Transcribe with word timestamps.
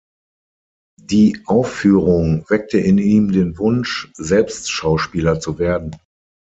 Die 0.99 1.43
Aufführung 1.45 2.43
weckte 2.49 2.79
in 2.79 2.97
ihm 2.97 3.31
den 3.31 3.59
Wunsch, 3.59 4.09
selbst 4.15 4.71
Schauspieler 4.71 5.39
zu 5.39 5.59
werden. 5.59 5.95